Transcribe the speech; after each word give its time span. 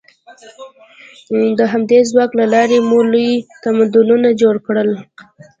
د 1.57 1.59
همدې 1.71 1.99
ځواک 2.09 2.31
له 2.39 2.45
لارې 2.53 2.77
مو 2.87 2.99
لوی 3.11 3.31
تمدنونه 3.63 4.29
جوړ 4.41 4.55
کړل. 4.65 4.89